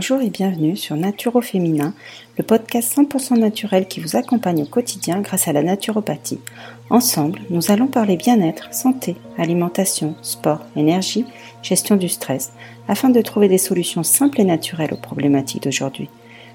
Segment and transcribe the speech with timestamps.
[0.00, 1.92] Bonjour et bienvenue sur Naturo Féminin,
[2.38, 6.40] le podcast 100% naturel qui vous accompagne au quotidien grâce à la naturopathie.
[6.88, 11.26] Ensemble, nous allons parler bien-être, santé, alimentation, sport, énergie,
[11.62, 12.54] gestion du stress,
[12.88, 16.08] afin de trouver des solutions simples et naturelles aux problématiques d'aujourd'hui.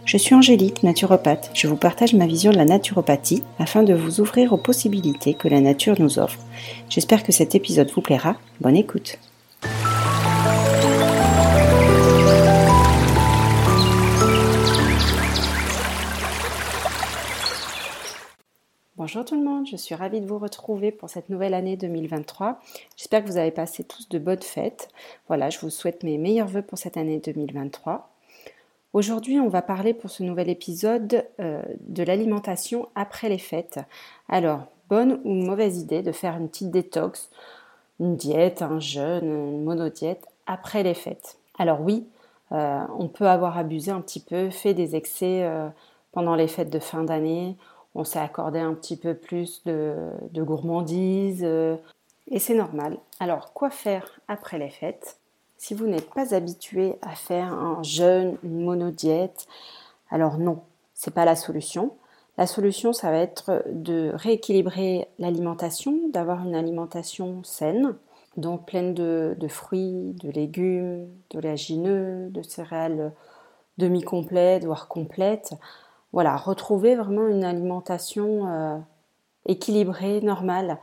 [0.06, 1.52] Je suis Angélique, naturopathe.
[1.54, 5.48] Je vous partage ma vision de la naturopathie afin de vous ouvrir aux possibilités que
[5.48, 6.40] la nature nous offre.
[6.90, 8.38] J'espère que cet épisode vous plaira.
[8.60, 9.20] Bonne écoute.
[18.98, 22.62] Bonjour tout le monde, je suis ravie de vous retrouver pour cette nouvelle année 2023.
[22.96, 24.88] J'espère que vous avez passé tous de bonnes fêtes.
[25.28, 28.10] Voilà, je vous souhaite mes meilleurs voeux pour cette année 2023.
[28.94, 33.82] Aujourd'hui, on va parler pour ce nouvel épisode euh, de l'alimentation après les fêtes.
[34.30, 37.30] Alors, bonne ou mauvaise idée de faire une petite détox,
[38.00, 41.38] une diète, un jeûne, une monodiète après les fêtes?
[41.60, 42.08] Alors oui,
[42.54, 45.68] euh, on peut avoir abusé un petit peu, fait des excès euh,
[46.14, 47.58] pendant les fêtes de fin d'année.
[47.96, 51.44] On s'est accordé un petit peu plus de, gourmandise
[52.30, 52.98] et c'est normal.
[53.20, 55.20] Alors, quoi faire après les fêtes?
[55.58, 59.48] Si vous n'êtes pas habitué à faire un jeûne, une monodiète,
[60.10, 60.62] alors non,
[60.94, 61.96] c'est pas la solution.
[62.38, 67.96] La solution, ça va être de rééquilibrer l'alimentation, d'avoir une alimentation saine,
[68.36, 73.14] donc pleine de, fruits, de légumes, d'oléagineux, de céréales
[73.78, 75.54] demi-complètes, voire complètes.
[76.16, 78.78] Voilà, retrouver vraiment une alimentation euh,
[79.46, 80.78] équilibrée, normale.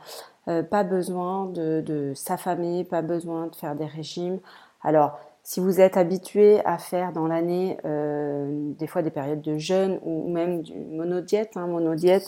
[0.47, 4.39] Euh, pas besoin de, s'affamer, pas besoin de faire des régimes.
[4.83, 9.57] Alors, si vous êtes habitué à faire dans l'année euh, des fois des périodes de
[9.57, 12.21] jeûne ou même du monodiète, hein, monodiète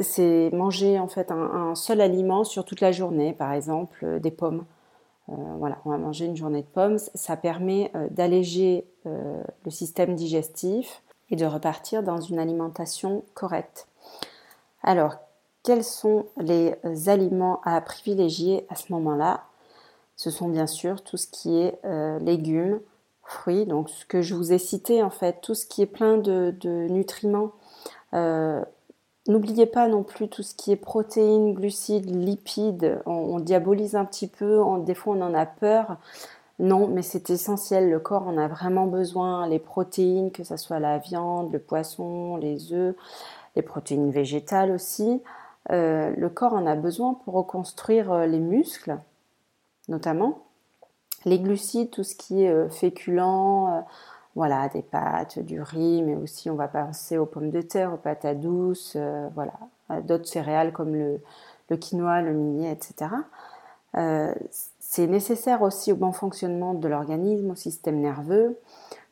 [0.00, 4.66] c'est manger en fait un, seul aliment sur toute la journée, par exemple des pommes.
[5.28, 6.98] voilà, on va manger une journée de pommes.
[6.98, 13.88] Ça permet d'alléger le système digestif et de repartir dans une alimentation correcte.
[14.82, 15.16] Alors,
[15.62, 16.74] quels sont les
[17.08, 19.44] aliments à privilégier à ce moment-là?
[20.16, 22.80] Ce sont bien sûr tout ce qui est euh, légumes,
[23.22, 26.16] fruits, donc ce que je vous ai cité en fait, tout ce qui est plein
[26.16, 26.54] de,
[26.88, 27.52] nutriments.
[28.14, 28.64] Euh,
[29.28, 33.00] n'oubliez pas non plus tout ce qui est protéines, glucides, lipides.
[33.06, 35.98] On, diabolise un petit peu, des fois on en a peur.
[36.58, 37.88] Non, mais c'est essentiel.
[37.88, 39.46] Le corps en a vraiment besoin.
[39.46, 42.96] Les protéines, que ce soit la viande, le poisson, les œufs,
[43.54, 45.22] les protéines végétales aussi.
[45.70, 48.98] Euh, le corps en a besoin pour reconstruire euh, les muscles,
[49.88, 50.44] notamment.
[51.24, 53.84] Les glucides, tout ce qui est euh, féculent,
[54.34, 57.98] voilà, des pâtes, du riz, mais aussi on va penser aux pommes de terre, aux
[57.98, 58.96] patates douces,
[59.34, 59.54] voilà,
[60.02, 61.20] d'autres céréales comme le,
[61.76, 63.10] quinoa, le millet, etc.
[64.90, 68.58] c'est nécessaire aussi au bon fonctionnement de l'organisme, au système nerveux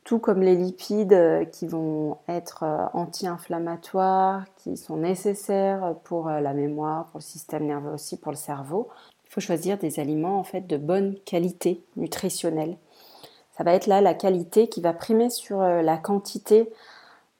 [0.06, 6.38] tout comme les lipides euh, qui vont être euh, anti-inflammatoires, qui sont nécessaires pour euh,
[6.38, 8.88] la mémoire, pour le système nerveux aussi, pour le cerveau.
[9.24, 12.76] Il faut choisir des aliments en fait de bonne qualité nutritionnelle.
[13.58, 16.70] Ça va être là la qualité qui va primer sur la quantité.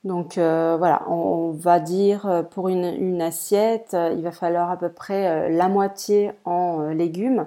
[0.03, 5.69] Donc voilà, on, va dire pour une, assiette, il va falloir à peu près la
[5.69, 7.47] moitié en légumes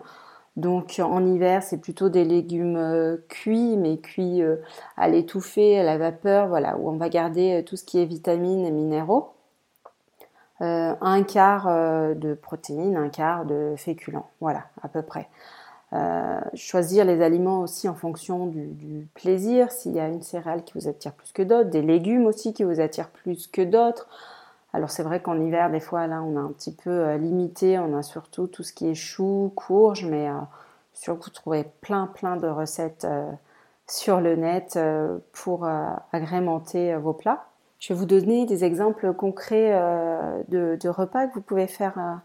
[0.59, 4.57] donc en hiver, c'est plutôt des légumes euh, cuits, mais cuits euh,
[4.97, 8.05] à l'étouffée, à la vapeur, voilà, où on va garder euh, tout ce qui est
[8.05, 9.33] vitamines et minéraux.
[10.59, 11.67] un quart
[12.15, 15.29] de protéines, un quart de féculents, voilà, à peu près.
[16.53, 20.89] choisir les aliments aussi en fonction du, plaisir, s'il y a une céréale qui vous
[20.89, 24.07] attire plus que d'autres, des légumes aussi qui vous attirent plus que d'autres.
[24.73, 27.79] Alors c'est vrai qu'en hiver, des fois, là, on a un petit peu euh, limité.
[27.79, 30.33] On a surtout tout ce qui est choux, courges, mais euh,
[30.93, 33.31] sûr que vous trouvez plein, plein de recettes euh,
[33.87, 34.77] sur le net
[35.31, 35.67] pour
[36.11, 37.47] agrémenter vos plats.
[37.79, 39.71] Je vais vous donner des exemples concrets
[40.47, 42.21] de, repas que vous pouvez faire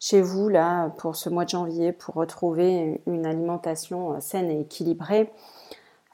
[0.00, 5.30] chez vous là pour ce mois de janvier pour retrouver une alimentation saine et équilibrée.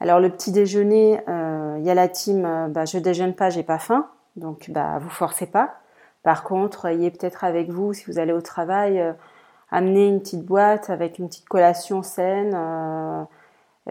[0.00, 2.43] Alors le petit déjeuner, il y a la team
[2.73, 4.09] bah, je déjeune pas, j'ai pas faim.
[4.37, 5.82] Donc, bah, vous forcez pas.
[6.23, 9.12] Par contre, ayez peut-être avec vous, si vous allez au travail, euh,
[9.70, 13.25] amenez une petite boîte avec une petite collation saine euh,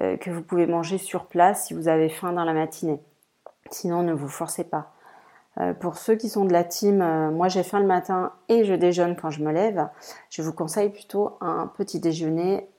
[0.01, 3.01] euh, que vous pouvez manger sur place si vous avez faim dans la matinée.
[3.69, 4.91] Sinon, ne vous forcez pas.
[5.79, 6.97] pour ceux qui sont de la team,
[7.31, 9.87] moi j'ai faim le matin et je déjeune quand je me lève,
[10.29, 12.69] je vous conseille plutôt un petit déjeuner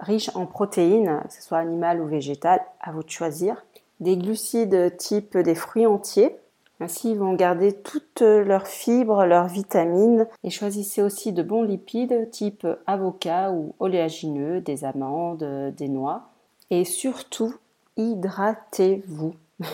[0.00, 3.64] riche en protéines, que ce soit animal ou végétal, à vous de choisir.
[4.00, 6.36] Des glucides type des fruits entiers,
[6.80, 12.30] ainsi, ils vont garder toutes leurs fibres, leurs vitamines et choisissez aussi de bons lipides
[12.30, 16.30] type avocat ou oléagineux, des amandes, des noix.
[16.70, 17.54] Et surtout,
[17.96, 19.34] hydratez-vous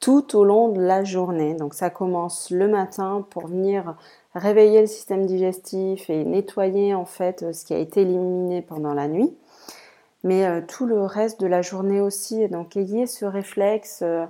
[0.00, 1.54] tout au long de la journée.
[1.54, 3.96] Donc ça commence le matin pour venir
[4.34, 9.08] réveiller le système digestif et nettoyer en fait ce qui a été éliminé pendant la
[9.08, 9.34] nuit.
[10.24, 12.48] Mais euh, tout le reste de la journée aussi.
[12.48, 14.26] Donc ayez ce réflexe euh,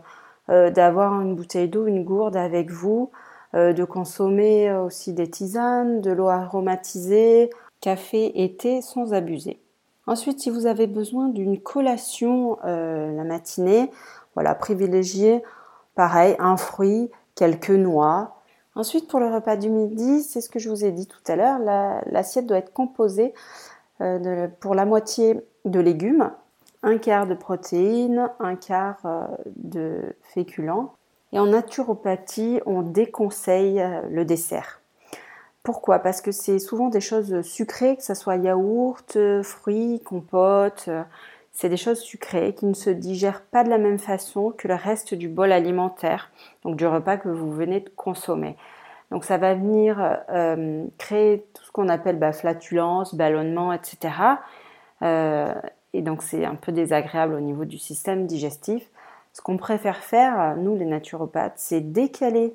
[0.48, 3.10] d'avoir une bouteille d'eau, une gourde avec vous,
[3.54, 7.50] de consommer aussi des tisanes, de l'eau aromatisée,
[7.80, 9.60] café et thé sans abuser.
[10.06, 13.90] Ensuite, si vous avez besoin d'une collation la matinée,
[14.34, 15.42] voilà, privilégiez
[15.94, 18.38] pareil un fruit, quelques noix,
[18.78, 21.34] Ensuite, pour le repas du midi, c'est ce que je vous ai dit tout à
[21.34, 21.58] l'heure,
[22.06, 23.34] l'assiette doit être composée
[24.00, 26.30] euh, pour la moitié de légumes,
[26.82, 29.26] un quart de protéines, un quart euh,
[29.56, 30.94] de féculents.
[31.32, 34.80] Et en naturopathie, on déconseille euh, le dessert.
[35.62, 35.98] Pourquoi?
[35.98, 40.88] Parce que c'est souvent des choses sucrées, que ce soit yaourt, fruits, compote.
[41.52, 44.74] C'est des choses sucrées qui ne se digèrent pas de la même façon que le
[44.74, 46.30] reste du bol alimentaire,
[46.62, 48.56] donc du repas que vous venez de consommer.
[49.10, 49.96] Donc ça va venir
[50.30, 54.14] euh, créer tout ce qu'on appelle bah, flatulence, ballonnement, etc.
[55.02, 55.54] Euh,
[55.98, 58.88] et donc c'est un peu désagréable au niveau du système digestif.
[59.32, 62.54] Ce qu'on préfère faire, nous les naturopathes, c'est décaler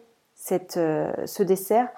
[0.77, 1.89] euh, ce dessert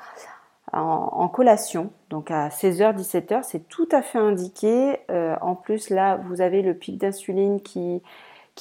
[0.73, 4.99] en, collation, donc à 16h, 17h, c'est tout à fait indiqué.
[5.09, 8.01] Euh, en plus, là, vous avez le pic d'insuline qui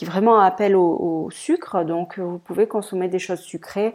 [0.02, 3.94] vraiment appelle au, sucre, donc vous pouvez consommer des choses sucrées.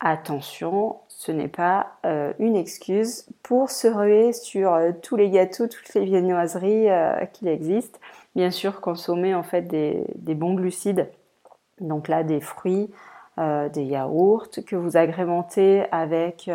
[0.00, 5.66] Attention, ce n'est pas euh, une excuse pour se ruer sur euh, tous les gâteaux,
[5.66, 6.86] toutes les viennoiseries
[7.32, 8.00] qu'il existe.
[8.36, 11.08] Bien sûr, consommer en fait des, bons glucides,
[11.80, 12.90] donc là des fruits,
[13.36, 16.50] des yaourts que vous agrémentez avec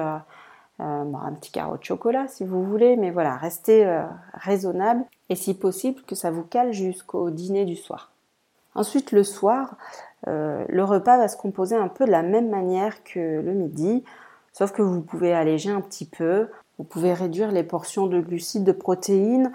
[0.79, 4.01] euh, un petit carreau de chocolat si vous voulez, mais voilà, restez euh,
[4.33, 8.11] raisonnable et si possible que ça vous cale jusqu'au dîner du soir.
[8.73, 9.75] Ensuite, le soir,
[10.27, 14.03] euh, le repas va se composer un peu de la même manière que le midi,
[14.53, 16.47] sauf que vous pouvez alléger un petit peu,
[16.77, 19.51] vous pouvez réduire les portions de glucides, de protéines,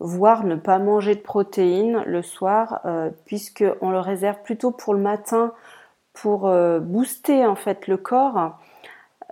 [0.00, 2.80] voire ne pas manger de protéines le soir,
[3.26, 5.52] puisque puisqu'on le réserve plutôt pour le matin
[6.12, 6.50] pour
[6.80, 8.58] booster en fait le corps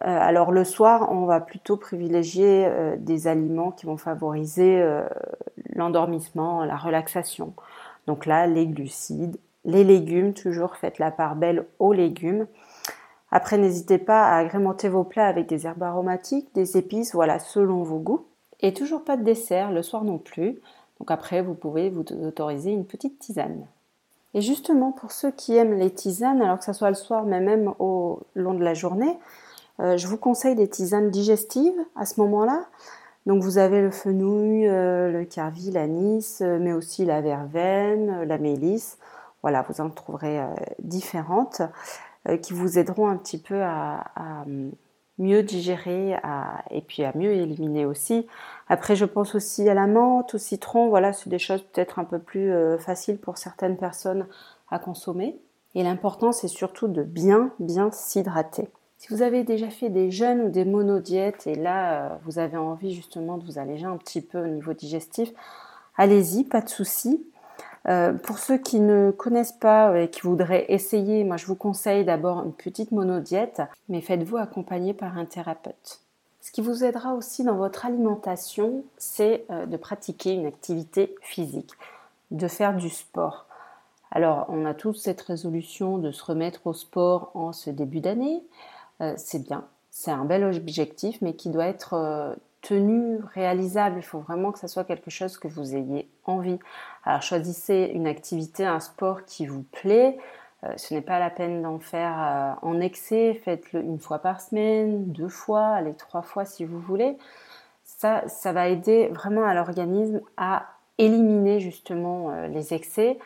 [0.04, 5.08] euh, alors le soir, on va plutôt privilégier euh, des aliments qui vont favoriser euh,
[5.74, 7.52] l'endormissement, la relaxation.
[8.06, 12.46] Donc là, les glucides, les légumes, toujours faites la part belle aux légumes.
[13.30, 17.82] Après, n'hésitez pas à agrémenter vos plats avec des herbes aromatiques, des épices, voilà, selon
[17.82, 18.24] vos goûts.
[18.60, 20.60] Et toujours pas de dessert le soir non plus.
[20.98, 23.66] Donc après, vous pouvez vous autoriser une petite tisane.
[24.34, 27.40] Et justement, pour ceux qui aiment les tisanes, alors que ce soit le soir, mais
[27.40, 29.18] même au long de la journée,
[29.80, 32.66] euh, je vous conseille des tisanes digestives à ce moment-là.
[33.26, 38.38] Donc vous avez le fenouil, euh, le carvi, l'anis, euh, mais aussi la verveine, la
[38.38, 38.98] mélisse.
[39.42, 40.40] Voilà, vous en trouverez
[40.80, 41.62] différentes
[42.42, 44.44] qui vous aideront un petit peu à,
[45.18, 46.14] mieux digérer
[46.70, 48.26] et puis à mieux éliminer aussi.
[48.68, 50.88] Après, je pense aussi à la menthe, au citron.
[50.88, 54.26] Voilà, c'est des choses peut-être un peu plus faciles pour certaines personnes
[54.70, 55.36] à consommer.
[55.74, 58.68] Et l'important, c'est surtout de bien, bien s'hydrater.
[58.98, 62.56] Si vous avez déjà fait des jeûnes ou des monodiètes et là euh, vous avez
[62.56, 65.32] envie justement de vous alléger un petit peu au niveau digestif,
[65.96, 67.24] allez-y, pas de souci.
[67.86, 72.04] Euh, pour ceux qui ne connaissent pas et qui voudraient essayer, moi je vous conseille
[72.04, 76.00] d'abord une petite monodiète, mais faites-vous accompagner par un thérapeute.
[76.40, 81.72] Ce qui vous aidera aussi dans votre alimentation, c'est euh, de pratiquer une activité physique,
[82.30, 83.46] de faire du sport.
[84.10, 88.42] Alors, on a tous cette résolution de se remettre au sport en ce début d'année.
[89.02, 89.66] Euh, c'est bien.
[89.90, 93.98] C'est un bel objectif, mais qui doit être euh, tenu, réalisable.
[93.98, 96.58] Il faut vraiment que ça soit quelque chose que vous ayez envie.
[97.04, 100.18] Alors choisissez une activité, un sport qui vous plaît.
[100.64, 103.40] Euh, ce n'est pas la peine d'en faire en excès.
[103.44, 107.16] Faites-le une fois par semaine, deux fois, allez trois fois si vous voulez.
[107.84, 110.66] Ça, ça va aider vraiment à l'organisme à
[110.98, 113.18] éliminer justement les excès,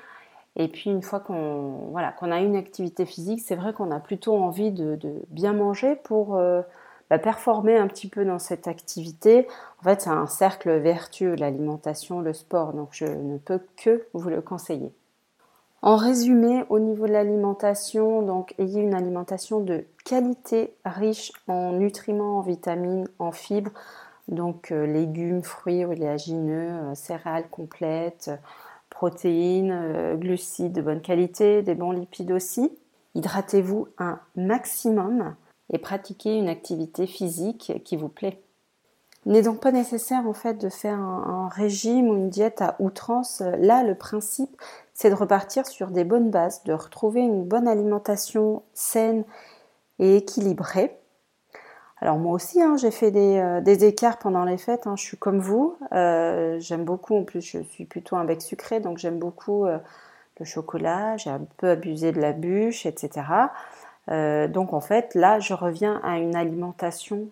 [0.56, 4.36] et puis une fois qu'on voilà, a une activité physique, c'est vrai qu'on a plutôt
[4.36, 4.98] envie de,
[5.30, 6.62] bien manger pour euh,
[7.10, 9.46] bah, performer un petit peu dans cette activité.
[9.80, 14.28] En fait, c'est un cercle vertueux, l'alimentation, le sport, donc je ne peux que vous
[14.28, 14.92] le conseiller.
[15.82, 22.38] En résumé, au niveau de l'alimentation, donc ayez une alimentation de qualité, riche en nutriments,
[22.38, 23.72] en vitamines, en fibres,
[24.28, 28.30] donc euh, légumes, fruits, oléagineux, euh, céréales complètes,
[28.90, 32.70] protéines, euh, glucides de bonne qualité, des bons lipides aussi.
[33.16, 35.34] Hydratez-vous un maximum
[35.72, 38.40] et pratiquez une activité physique qui vous plaît.
[39.24, 42.76] Il n'est donc pas nécessaire en fait de faire un, régime ou une diète à
[42.80, 43.40] outrance.
[43.58, 44.60] Là, le principe,
[44.94, 49.24] c'est de repartir sur des bonnes bases, de retrouver une bonne alimentation saine
[49.98, 50.98] et équilibrée.
[52.00, 54.88] Alors moi aussi, hein, j'ai fait euh, des, écarts pendant les fêtes.
[54.88, 54.96] Hein.
[54.96, 55.76] je suis comme vous.
[55.92, 57.16] Euh, j'aime beaucoup.
[57.16, 59.78] En plus, je suis plutôt un bec sucré, donc j'aime beaucoup euh,
[60.40, 61.16] le chocolat.
[61.16, 63.22] J'ai un peu abusé de la bûche, etc.
[64.08, 67.28] donc en fait, là, je reviens à une alimentation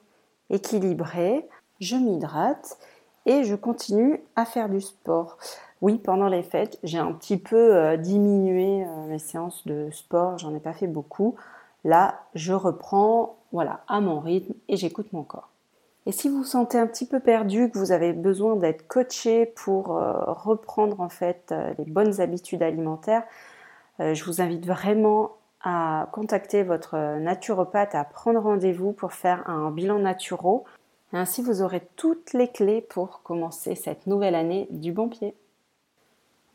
[0.51, 1.49] équilibrée
[1.81, 2.79] je m'hydrate
[3.27, 5.39] et je continue à faire du sport.
[5.81, 10.39] Oui, pendant les fêtes, j'ai un petit peu euh, diminué euh, mes séances de sport,
[10.39, 11.37] j'en ai pas fait beaucoup.
[11.85, 15.49] Là, je reprends voilà, à mon rythme et j'écoute mon corps.
[16.07, 19.47] Et si vous vous sentez un petit peu perdu, que vous avez besoin d'être coaché
[19.47, 23.23] pour euh, reprendre en fait les bonnes habitudes alimentaires,
[23.99, 29.99] je vous invite vraiment à contacter votre naturopathe, à prendre rendez-vous pour faire un bilan
[29.99, 30.63] naturel
[31.13, 35.35] ainsi, vous aurez toutes les clés pour commencer cette nouvelle année du bon pied.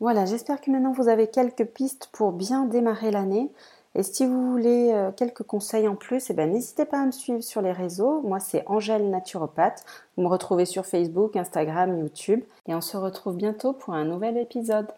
[0.00, 3.50] Voilà, j'espère que maintenant vous avez quelques pistes pour bien démarrer l'année.
[3.94, 7.12] Et si vous voulez euh, quelques conseils en plus, eh ben, n'hésitez pas à me
[7.12, 8.20] suivre sur les réseaux.
[8.22, 9.84] Moi, c'est Angèle Naturopathe.
[10.16, 12.42] Vous me retrouvez sur Facebook, Instagram, YouTube.
[12.66, 14.88] Et on se retrouve bientôt pour un nouvel épisode.